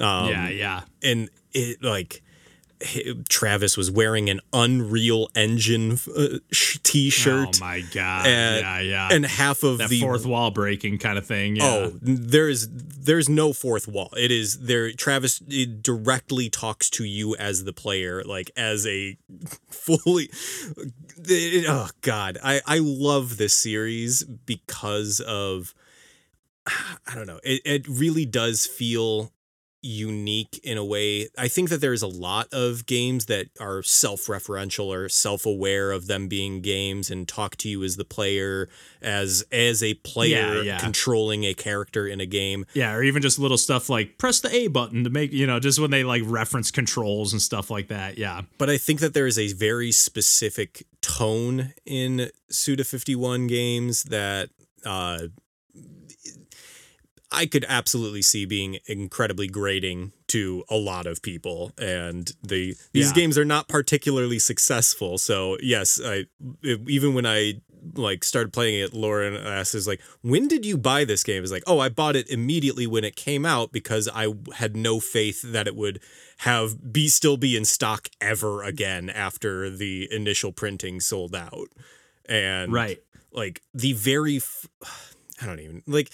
[0.00, 0.48] Um, yeah.
[0.48, 0.80] Yeah.
[1.02, 2.22] and it like
[3.28, 8.26] Travis was wearing an Unreal Engine uh, sh- t-shirt, Oh my god.
[8.26, 8.80] and, yeah.
[8.80, 9.08] Yeah.
[9.12, 11.56] and half of that the fourth wall breaking kind of thing.
[11.56, 11.64] Yeah.
[11.64, 14.10] Oh, there's there's no fourth wall.
[14.16, 14.92] It is there.
[14.92, 19.16] Travis it directly talks to you as the player, like as a
[19.70, 20.28] fully.
[21.26, 25.74] it- oh God, I I love this series because of.
[26.66, 27.40] I don't know.
[27.44, 29.32] It it really does feel
[29.84, 31.28] unique in a way.
[31.36, 36.26] I think that there's a lot of games that are self-referential or self-aware of them
[36.26, 38.68] being games and talk to you as the player
[39.02, 40.78] as as a player Yeah, yeah.
[40.78, 42.64] controlling a character in a game.
[42.72, 45.60] Yeah, or even just little stuff like press the A button to make, you know,
[45.60, 48.16] just when they like reference controls and stuff like that.
[48.16, 48.42] Yeah.
[48.56, 54.48] But I think that there is a very specific tone in Suda 51 games that
[54.86, 55.18] uh
[57.34, 63.08] I could absolutely see being incredibly grating to a lot of people and the these
[63.08, 63.14] Yeah.
[63.14, 66.24] games are not particularly successful so yes i
[66.64, 67.54] even when i
[67.94, 71.52] like started playing it lauren asks is like when did you buy this game Is
[71.52, 75.42] like oh i bought it immediately when it came out because i had no faith
[75.42, 76.00] that it would
[76.38, 81.68] have be still be in stock ever again after the initial printing sold out
[82.26, 83.02] and Right.
[83.30, 84.66] like the very f-
[85.42, 86.10] i don't even like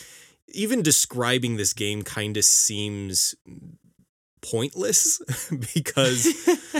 [0.52, 3.34] even describing this game kind of seems
[4.42, 5.20] pointless
[5.74, 6.34] because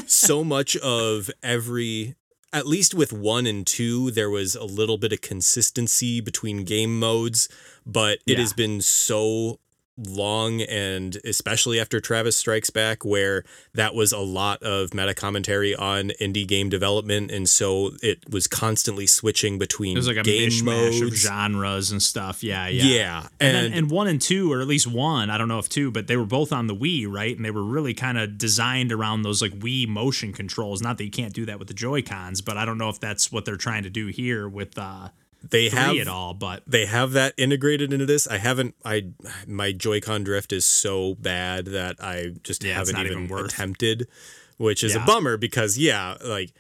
[0.06, 2.14] so much of every
[2.52, 6.98] at least with 1 and 2 there was a little bit of consistency between game
[6.98, 7.48] modes
[7.86, 8.38] but it Yeah.
[8.38, 9.60] has been so
[10.08, 15.74] long and especially after Travis Strikes Back where that was a lot of meta commentary
[15.74, 20.22] on indie game development and so it was constantly switching between It was like a
[20.22, 22.42] game mishmash of genres and stuff.
[22.42, 22.84] Yeah, yeah.
[22.84, 25.58] Yeah, And, and, then, and one and two, or at least one, I don't know
[25.58, 27.34] if two, but they were both on the Wii, right?
[27.34, 30.82] And they were really kind of designed around those like Wii motion controls.
[30.82, 33.00] Not that you can't do that with the Joy Cons, but I don't know if
[33.00, 35.08] that's what they're trying to do here with uh,
[35.42, 36.34] they have it all.
[36.34, 38.26] But they have that integrated into this.
[38.28, 38.74] I haven't.
[38.84, 39.08] I
[39.46, 44.08] my Joy-Con drift is so bad that I just Yeah, haven't even, even attempted,
[44.56, 46.52] which is a bummer because yeah, like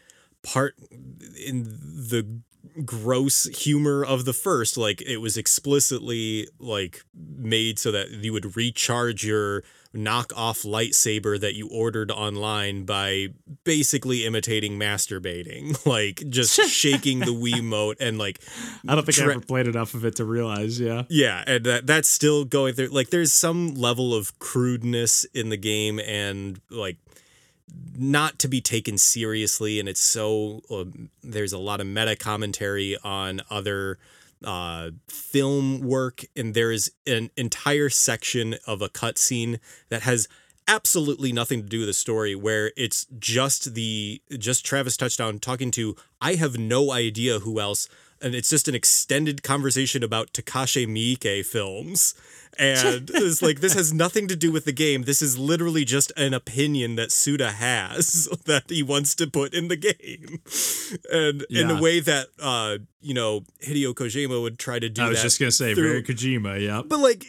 [0.42, 0.74] part
[1.46, 2.40] in the
[2.84, 8.56] gross humor of the first, like it was explicitly like made so that you would
[8.56, 9.62] recharge your
[9.94, 13.28] knockoff lightsaber that you ordered online by
[13.64, 18.40] basically imitating masturbating, like just shaking the Wiimote and like
[18.86, 20.80] I don't think Tra- I ever played enough of it to realize.
[20.80, 21.04] Yeah.
[21.08, 22.88] yeah, and that that's still going through.
[22.88, 26.96] Like, there's some level of crudeness in the game, and like
[27.96, 29.80] not to be taken seriously.
[29.80, 33.98] And it's so um, there's a lot of meta commentary on other
[34.44, 40.28] uh, film work, and there is an entire section of a cutscene that has
[40.68, 45.70] absolutely nothing to do with the story where it's just the just Travis touchdown talking
[45.72, 47.88] to I have no idea who else
[48.22, 52.14] and it's just an extended conversation about Takashi Miike films
[52.58, 56.12] and it's like this has nothing to do with the game this is literally just
[56.16, 60.40] an opinion that Suda has that he wants to put in the game
[61.12, 61.78] and in Yeah.
[61.78, 65.06] a way that uh you know Hideo Kojima would try to do that.
[65.06, 66.60] I was just gonna say through- very Kojima.
[66.60, 66.84] Yep.
[66.88, 67.24] but like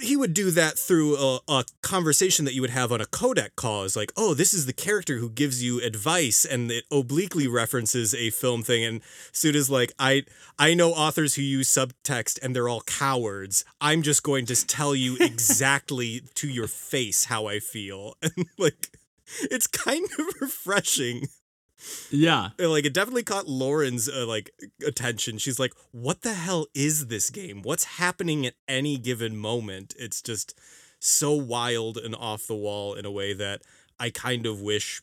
[0.00, 3.50] he would do that through a, a conversation that you would have on a codec
[3.56, 3.84] call.
[3.84, 8.12] Is like, oh, this is the character who gives you advice, and it obliquely references
[8.14, 8.82] a film thing.
[8.84, 9.00] And
[9.32, 10.24] Suda's like, I
[10.58, 13.64] I know authors who use subtext, and they're all cowards.
[13.80, 18.88] I'm just going to tell you exactly to your face how I feel, and like,
[19.50, 21.28] it's kind of refreshing
[22.10, 22.50] Yeah.
[22.58, 24.50] and, like it definitely caught Lauren's uh, like
[24.86, 25.38] attention.
[25.38, 27.62] She's like, "What the hell is this game?
[27.62, 30.58] What's happening at any given moment?" It's just
[30.98, 33.62] so wild and off the wall in a way that
[33.98, 35.00] I kind of wish.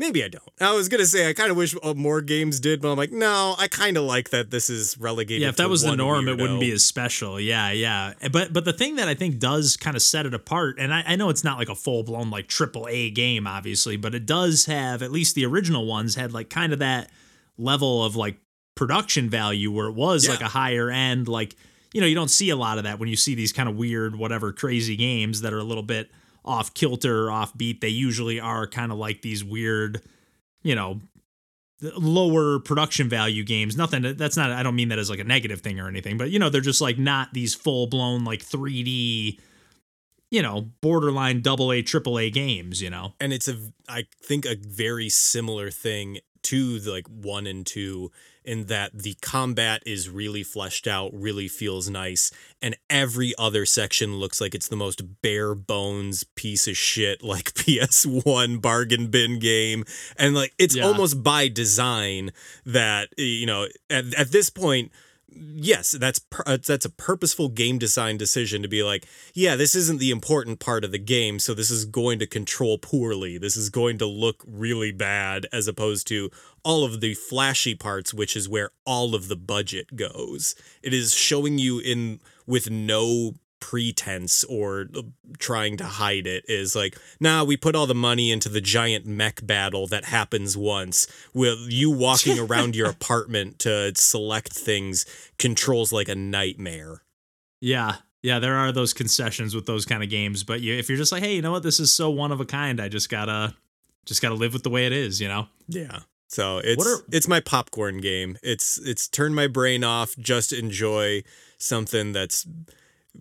[0.00, 0.44] Maybe I don't.
[0.60, 3.10] I was gonna say I kind of wish uh, more games did, but I'm like,
[3.10, 5.42] no, I kind of like that this is relegated.
[5.42, 7.40] Yeah, if that was the norm, it wouldn't be as special.
[7.40, 8.12] Yeah, yeah.
[8.30, 11.02] But but the thing that I think does kind of set it apart, and I,
[11.04, 14.24] I know it's not like a full blown like triple A game, obviously, but it
[14.24, 17.10] does have at least the original ones had like kind of that
[17.56, 18.38] level of like
[18.76, 20.30] production value where it was Yeah.
[20.34, 21.56] like a higher end, like
[21.92, 23.74] you know, you don't see a lot of that when you see these kind of
[23.74, 26.08] weird, whatever crazy games that are a little bit
[26.44, 27.80] off kilter, off beat.
[27.80, 30.02] They usually are kind of like these weird,
[30.62, 31.00] you know,
[31.80, 33.76] lower production value games.
[33.76, 36.30] Nothing that's not I don't mean that as like a negative thing or anything, but
[36.30, 39.38] you know, they're just like not these full blown like 3D
[40.30, 43.14] you know, borderline double A, triple A games, you know.
[43.20, 43.56] and it's a
[43.88, 48.10] I think a very similar thing to the like one and two
[48.44, 52.30] in that the combat is really fleshed out, really feels nice,
[52.62, 57.52] and every other section looks like it's the most bare bones piece of shit like
[57.54, 59.84] PS1 bargain bin game.
[60.16, 60.84] And like it's Yeah.
[60.86, 62.30] almost by design
[62.64, 64.92] that eh, you know at, at this point
[65.30, 70.00] yes that's uh, that's a purposeful game design decision to be like yeah this isn't
[70.00, 73.38] the important part of the game so this is going to control poorly.
[73.38, 76.30] This is going to look really bad as opposed to
[76.64, 80.54] all of the flashy parts which is where all of the budget goes.
[80.82, 85.02] It is showing you in with no pretense or uh,
[85.38, 89.04] trying to hide it is like nah we put all the money into the giant
[89.06, 95.04] mech battle that happens once with you walking around your apartment to select things
[95.38, 97.02] controls like a nightmare
[97.60, 97.96] Yeah.
[98.20, 101.12] Yeah, there are those concessions with those kind of games, but you if you're just
[101.12, 101.62] like, "Hey, you know what?
[101.62, 102.80] This is so one of a kind.
[102.80, 103.54] I just got to
[104.06, 107.04] just got to live with the way it is, you know." yeah so it's are-
[107.12, 111.22] it's my popcorn game it's it's turn my brain off just enjoy
[111.58, 112.44] something that's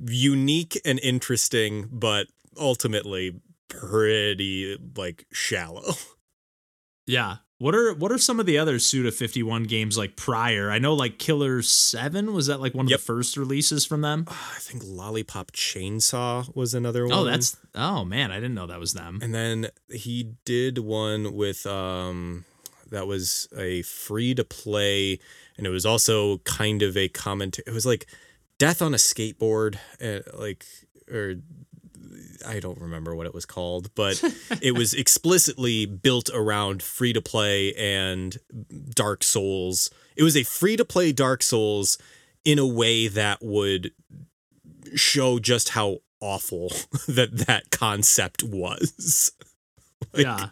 [0.05, 5.93] unique and interesting but ultimately pretty like shallow.
[7.09, 7.37] Yeah.
[7.59, 10.69] What are what are some of the other Suda 51 games like prior?
[10.69, 12.99] I know like Killer 7 was that like one of Yep.
[12.99, 14.25] the first releases from them?
[14.27, 17.13] I think Lollipop Chainsaw was another one.
[17.17, 19.19] Oh, that's Oh man, I didn't know that was them.
[19.21, 22.43] And then he did one with um
[22.91, 25.17] that was a free to play
[25.57, 28.05] and it was also kind of a comment it was like
[28.57, 30.65] death on a skateboard uh, like
[31.11, 31.35] or
[32.45, 34.21] I don't remember what it was called, but
[34.61, 38.37] it was explicitly built around free to play and
[38.93, 39.89] Dark Souls.
[40.15, 41.97] It was a free to play Dark Souls
[42.45, 43.91] in a way that would
[44.95, 46.69] show just how awful
[47.07, 49.31] that that concept was.
[50.15, 50.49] yeah.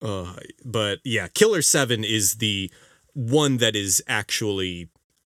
[0.00, 2.70] Uh, but yeah, Killer 7 is the
[3.14, 4.88] one that is actually,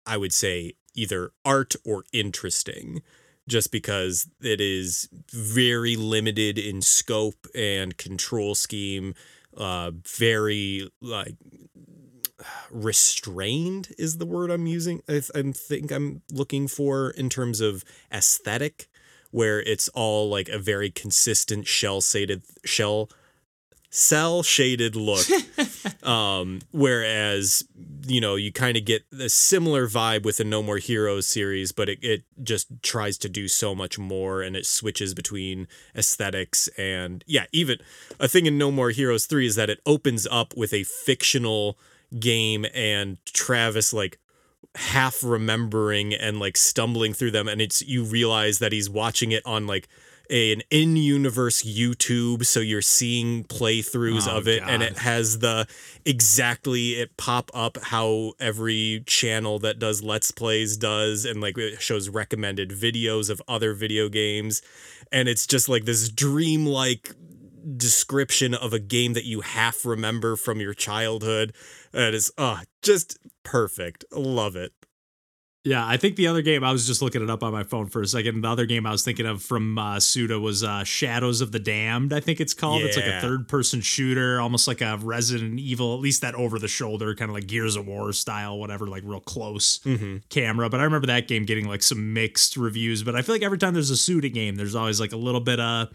[0.06, 3.02] I would say, either art or interesting,
[3.48, 9.14] just because it is very limited in scope and control scheme,
[9.56, 11.34] uh, very like
[12.70, 15.02] restrained is the word I'm using.
[15.08, 18.88] I, th- I think I'm looking for in terms of aesthetic,
[19.30, 23.08] where it's all like a very consistent shell shaded shell
[23.92, 25.26] cell shaded look.
[26.02, 27.64] um, whereas
[28.04, 31.70] you know you kind of get a similar vibe with the No More Heroes series,
[31.70, 36.66] but it, it just tries to do so much more, and it switches between aesthetics
[36.76, 37.78] and yeah, even
[38.18, 41.78] a thing in No More Heroes three is that it opens up with a fictional
[42.18, 44.18] game and Travis like
[44.74, 49.42] half remembering and like stumbling through them and it's you realize that he's watching it
[49.44, 49.86] on like
[50.30, 55.66] a, an in-universe YouTube so you're seeing playthroughs Oh, of it and it has the
[56.04, 61.80] exactly it pop up how every channel that does let's plays does and like it
[61.80, 64.62] shows recommended videos of other video games
[65.10, 67.14] and it's just like this dreamlike
[67.76, 71.52] description of a game that you half remember from your childhood.
[71.92, 74.04] It is uh just perfect.
[74.12, 74.72] Love it.
[75.64, 77.86] Yeah, I think the other game I was just looking it up on my phone
[77.86, 78.40] for a second.
[78.40, 81.60] The other game I was thinking of from uh, Suda was uh, Shadows of the
[81.60, 82.12] Damned.
[82.12, 82.82] I think it's called.
[82.82, 85.94] It's like a third-person shooter, almost like a Resident Evil.
[85.94, 89.78] At least that over-the-shoulder, kind of like Gears of War style, whatever, like real close
[89.84, 90.16] Mm-hmm.
[90.30, 90.68] camera.
[90.68, 93.04] But I remember that game getting like some mixed reviews.
[93.04, 95.40] But I feel like every time there's a Suda game, there's always like a little
[95.40, 95.90] bit of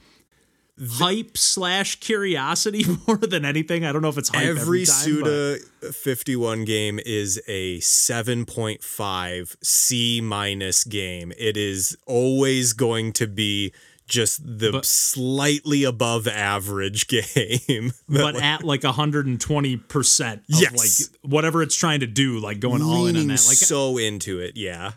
[0.80, 3.84] hype slash curiosity more than anything.
[3.86, 7.80] I don't know if it's hype every, Every time, but- Suda 51 game is a
[7.80, 11.32] 7.5 C minus game.
[11.38, 13.74] It is always going to be
[14.08, 17.08] just the But- slightly above average
[17.68, 17.92] game.
[18.08, 21.10] but at like 120% of Yes.
[21.12, 24.40] like whatever it's trying to do like going all in on that like so into
[24.40, 24.94] it, yeah.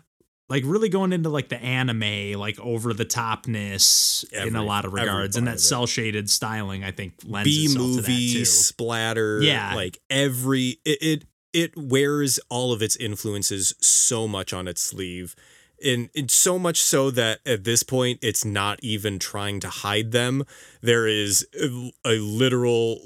[0.51, 4.93] Like really going into like the anime like over the topness in a lot of
[4.93, 9.41] regards and that cell shaded styling i think lends B itself to movie too splatter.
[9.41, 9.73] Yeah.
[9.73, 15.35] like every it, it it wears all of its influences so much on its sleeve.
[15.83, 20.11] And it's so much so that at this point it's not even trying to hide
[20.11, 20.43] them.
[20.81, 23.01] There is a, a literal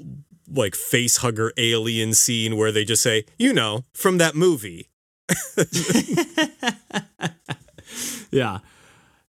[0.48, 4.90] like face hugger alien scene where they just say, you know, from that movie.
[8.30, 8.58] yeah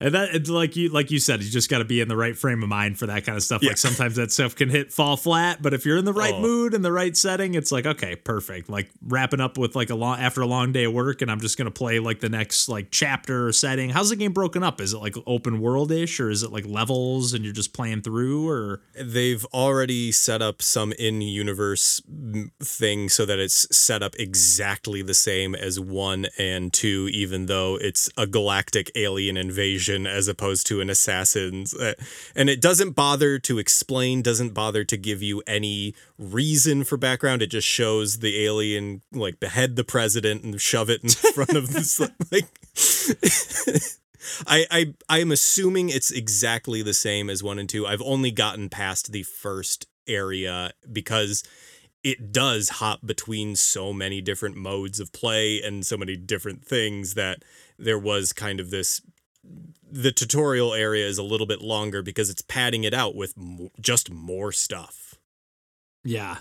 [0.02, 2.16] and that it's like you like you said you just got to be in the
[2.16, 3.62] right frame of mind for that kind of stuff.
[3.62, 3.70] Yeah.
[3.70, 6.40] like sometimes that stuff can hit fall flat but if you're in the right Oh.
[6.40, 8.68] mood and the right setting it's like okay perfect.
[8.68, 11.40] Like wrapping up with like a long after a long day of work and i'm
[11.40, 13.90] just gonna play like the next like chapter or setting.
[13.90, 14.80] How's the game broken up?
[14.80, 18.48] Is it like open world-ish or is it like levels and you're just playing through
[18.48, 18.80] or?
[19.00, 22.00] They've already set up some in universe
[22.60, 27.76] thing so that it's set up exactly the same as one and two, even though
[27.76, 31.74] it's a galactic alien invasion as opposed to an assassin's.
[31.74, 31.94] Uh,
[32.34, 37.42] And it doesn't bother to explain, doesn't bother to give you any reason for background.
[37.42, 41.72] It just shows the alien like behead the president and shove it in front of
[41.72, 42.00] this
[42.30, 42.48] like
[44.46, 47.86] I, I I am assuming it's exactly the same as one and two.
[47.86, 51.42] I've only gotten past the first area because
[52.02, 57.14] it does hop between so many different modes of play and so many different things
[57.14, 57.44] that
[57.78, 59.00] there was kind of this
[59.90, 63.70] the tutorial area is a little bit longer because it's padding it out with mo-
[63.80, 65.14] just more stuff.
[66.04, 66.38] yeah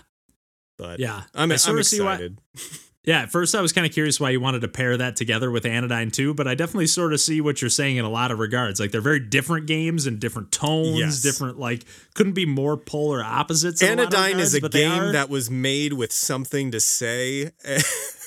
[0.78, 2.38] But yeah I'm, I I'm sorta see why- excited.
[3.04, 5.50] Yeah, at first I was kind of curious why you wanted to pair that together
[5.50, 8.30] with Anodyne 2, but I definitely sort of see what you're saying in a lot
[8.30, 8.78] of regards.
[8.78, 11.20] Like they're very different games and different tones, Yes.
[11.20, 13.82] different like couldn't be more polar opposites.
[13.82, 17.50] in a lot Anodyne is a game that was made with something to say.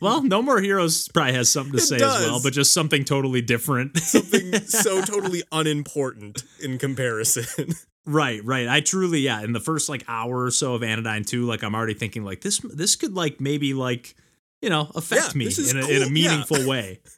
[0.00, 3.04] well, No More Heroes probably has something to It say as well, but just something
[3.04, 3.98] totally different.
[4.02, 7.74] something so totally unimportant in comparison.
[8.06, 8.66] Right, right.
[8.66, 9.42] I truly, yeah.
[9.42, 12.40] In the first like hour or so of Anodyne 2, like I'm already thinking like
[12.40, 14.14] this this could like maybe like,
[14.62, 15.90] you know, affect Yeah, me in a, cool.
[15.90, 17.00] in a meaningful way.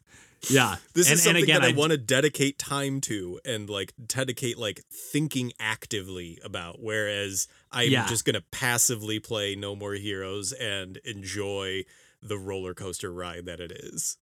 [0.49, 0.77] Yeah.
[0.95, 3.93] This and, is something again, that I, I want to dedicate time to and like
[4.05, 6.81] dedicate like thinking actively about.
[6.81, 8.07] Whereas I'm Yeah.
[8.07, 11.85] just gonna passively play No More Heroes and enjoy
[12.23, 14.17] the roller coaster ride that it is.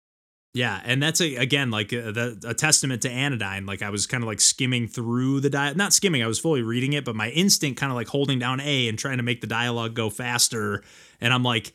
[0.53, 3.65] Yeah, and that's a again like a, the, a testament to Anodyne.
[3.67, 6.23] Like I was kind of like skimming through the dial, not skimming.
[6.23, 8.97] I was fully reading it, but my instinct kind of like holding down A and
[8.97, 10.83] trying to make the dialogue go faster.
[11.21, 11.73] And I'm like,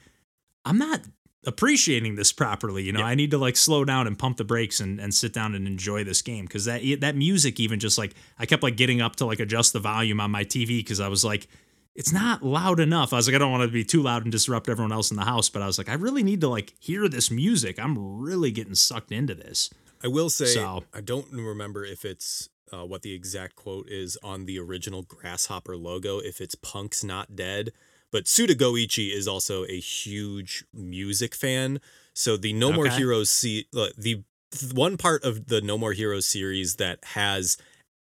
[0.64, 1.02] I'm not
[1.46, 2.82] appreciating this properly.
[2.82, 3.06] You know, Yeah.
[3.06, 5.68] I need to like slow down and pump the brakes and, and sit down and
[5.68, 9.14] enjoy this game because that that music even just like I kept like getting up
[9.16, 11.46] to like adjust the volume on my TV because I was like.
[11.94, 13.12] It's not loud enough.
[13.12, 15.16] I was like, I don't want to be too loud and disrupt everyone else in
[15.16, 17.78] the house, but I was like, I really need to like hear this music.
[17.78, 19.70] I'm really getting sucked into this.
[20.02, 24.18] I will say So- I don't remember if it's uh, what the exact quote is
[24.24, 26.18] on the original Grasshopper logo.
[26.18, 27.72] If it's "Punk's not dead,"
[28.10, 31.80] but Suda Goichi is also a huge music fan.
[32.14, 34.24] So the No More Heroes see uh, the
[34.72, 37.56] one part of the No More Heroes series that has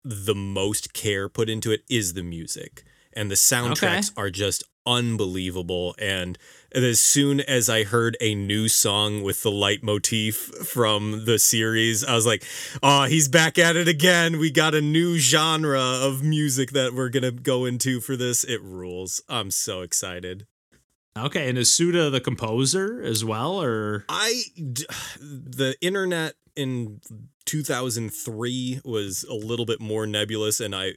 [0.04, 2.84] the most care put into it is the music,
[3.14, 5.94] and the soundtracks are just unbelievable.
[5.98, 6.38] And
[6.72, 10.34] as soon as I heard a new song with the leitmotif
[10.66, 12.44] from the series, I was like,
[12.82, 14.38] oh, he's back at it again.
[14.38, 18.44] We got a new genre of music that we're going to go into for this.
[18.44, 19.22] It rules.
[19.28, 20.46] I'm so excited.
[21.16, 24.44] Okay, and is Suda the composer as well, or I
[25.20, 27.00] the internet in
[27.44, 30.92] 2003 was a little bit more nebulous, and I,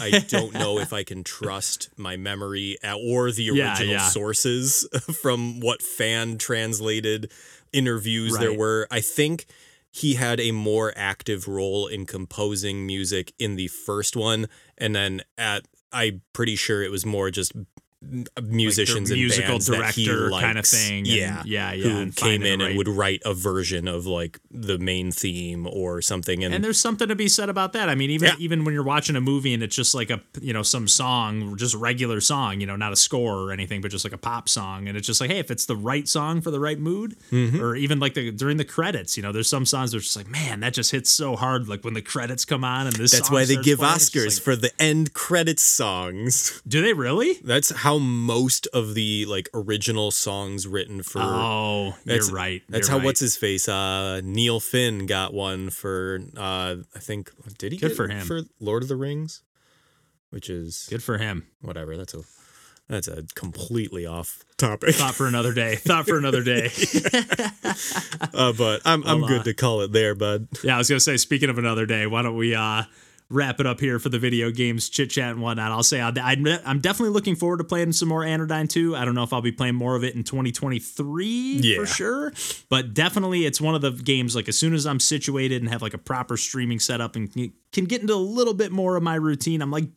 [0.00, 4.08] I don't know if I can trust my memory uh, or the original yeah.
[4.08, 4.88] sources
[5.22, 7.30] from what fan translated
[7.72, 8.86] interviews there were.
[8.90, 9.46] I think
[9.90, 14.46] he had a more active role in composing music in the first one,
[14.76, 17.52] and then at I'm pretty sure it was more just
[18.42, 20.44] musicians and musical bands that he director likes.
[20.44, 20.98] kind of thing?
[20.98, 21.88] and- Yeah, yeah, yeah.
[22.04, 22.68] who came in right.
[22.70, 26.44] and would write a version of like the main theme or something.
[26.44, 27.88] And, And there's something to be said about that.
[27.88, 28.34] I mean, even Yeah.
[28.38, 31.56] even when you're watching a movie and it's just like a you know some song,
[31.56, 34.48] just regular song, you know, not a score or anything, but just like a pop
[34.48, 37.16] song, and it's just like, hey, if it's the right song for the right mood,
[37.32, 37.60] Mm-hmm.
[37.60, 40.16] or even like the during the credits, you know, there's some songs that are just
[40.16, 41.68] like, man, that just hits so hard.
[41.68, 43.10] Like when the credits come on and this.
[43.10, 46.62] that's why they give playing, Oscars like- for the end credits songs.
[46.66, 47.38] Do they really?
[47.42, 51.20] That's how most of the like original songs written for.
[51.22, 52.62] Oh, That's- you're right.
[52.68, 53.04] That's you're how right.
[53.06, 53.68] what's his face?
[53.68, 56.18] Uh, Neil Finn got one for.
[56.36, 58.26] Uh, I think did he Good get for him.
[58.26, 59.42] for Lord of the Rings,
[60.30, 61.46] which is good for him.
[61.62, 61.96] whatever.
[61.96, 62.22] That's a
[62.88, 64.94] that's a completely off topic.
[64.96, 65.76] Thought for another day.
[65.76, 66.70] Thought for another day.
[68.34, 70.48] uh, but I'm I'm good uh, to call it there, bud.
[70.64, 71.16] Yeah, I was gonna say.
[71.16, 72.82] Speaking of another day, why don't we uh,
[73.30, 75.70] wrap it up here for the video games chit chat and whatnot?
[75.70, 76.16] I'll say I'm
[76.64, 78.96] I'm definitely looking forward to playing some more Anodyne 2.
[78.96, 81.26] I don't know if I'll be playing more of it in 2023
[81.62, 81.76] Yeah.
[81.80, 82.32] for sure,
[82.68, 84.34] but definitely it's one of the games.
[84.34, 87.32] Like as soon as I'm situated and have like a proper streaming setup and
[87.72, 89.88] can get into a little bit more of my routine, I'm like.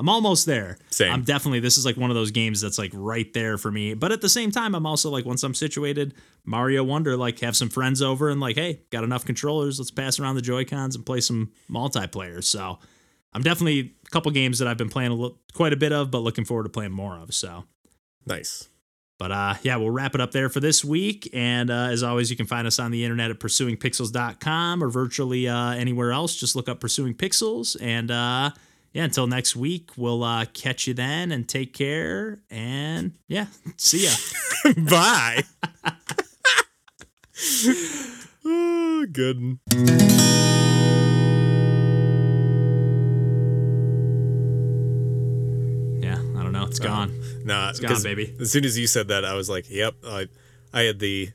[0.00, 0.78] I'm almost there.
[0.88, 1.12] Same.
[1.12, 3.92] I'm definitely this is like one of those games that's like right there for me.
[3.92, 6.14] But at the same time, I'm also like once I'm situated,
[6.46, 10.18] Mario Wonder, like have some friends over and like, hey, got enough controllers, let's pass
[10.18, 12.42] around the Joy Cons and play some multiplayer.
[12.42, 12.78] So
[13.34, 16.10] I'm definitely a couple games that I've been playing a little, quite a bit of,
[16.10, 17.34] but looking forward to playing more of.
[17.34, 17.64] So.
[18.24, 18.70] Nice.
[19.18, 21.28] But uh, yeah, we'll wrap it up there for this week.
[21.34, 25.46] And uh, as always, you can find us on the internet at pursuingpixels.com or virtually
[25.46, 26.36] uh, anywhere else.
[26.36, 27.76] Just look up Pursuing Pixels.
[27.82, 28.52] And uh,
[28.92, 32.40] yeah, until next week, we'll uh, catch you then and take care.
[32.50, 34.10] And yeah, see ya.
[34.90, 35.44] Bye.
[38.44, 39.58] oh, good.
[46.02, 46.64] Yeah, I don't know.
[46.66, 47.12] It's gone.
[47.44, 48.34] Nah, it's gone, baby.
[48.40, 50.26] As soon as you said that, I was like, "Yep." I,
[50.72, 51.30] I had the,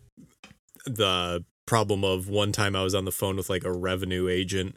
[0.85, 4.75] the problem of one time I was on the phone with like a revenue agent,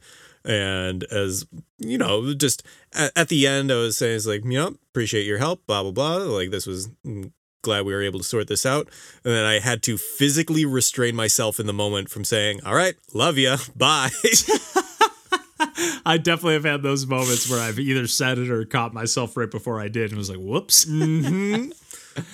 [0.48, 1.46] and as
[1.78, 5.26] you know, just at, at the end, I was saying, "It's like, you know, appreciate
[5.26, 6.16] your help." Blah blah blah.
[6.16, 6.88] Like this was.
[7.06, 7.30] mm,
[7.62, 8.86] Glad we were able to sort this out.
[9.24, 12.94] And then I had to physically restrain myself in the moment from saying, All right,
[13.12, 14.10] love you, bye.
[16.06, 19.50] I definitely have had those moments where I've either said it or caught myself right
[19.50, 20.84] before I did and was like, whoops.
[20.84, 21.72] Mhm.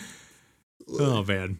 [1.00, 1.58] Oh, man.